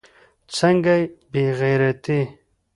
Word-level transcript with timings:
څنگه 0.55 0.95
بې 1.31 1.45
غيرتي. 1.59 2.21